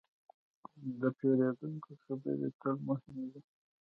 د 1.01 1.01
پیرودونکي 1.17 1.93
خبرې 2.03 2.49
تل 2.59 2.75
مهمې 2.87 3.25
دي. 3.31 3.41